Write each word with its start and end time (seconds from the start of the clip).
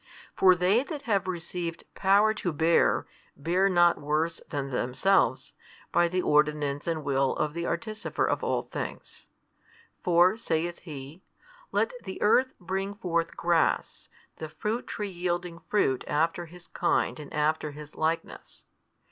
For 0.35 0.55
they 0.55 0.81
that 0.85 1.03
have 1.03 1.27
received 1.27 1.83
power 1.93 2.33
to 2.33 2.51
bear, 2.51 3.05
bear 3.37 3.69
not 3.69 4.01
worse 4.01 4.41
than 4.49 4.71
themselves, 4.71 5.53
by 5.91 6.07
the 6.07 6.23
ordinance 6.23 6.87
and 6.87 7.03
will 7.03 7.35
of 7.35 7.53
the 7.53 7.67
Artificer 7.67 8.25
of 8.25 8.43
all 8.43 8.63
things. 8.63 9.27
For, 10.03 10.35
saith 10.35 10.79
He, 10.79 11.21
let 11.71 11.93
the 12.03 12.19
earth 12.19 12.55
bring 12.59 12.95
forth 12.95 13.37
grass, 13.37 14.09
the 14.37 14.49
fruit 14.49 14.87
tree 14.87 15.11
yielding 15.11 15.59
fruit 15.59 16.03
after 16.07 16.47
his 16.47 16.65
kind 16.65 17.19
and 17.19 17.31
after 17.31 17.69
his 17.69 17.93
likeness. 17.93 18.65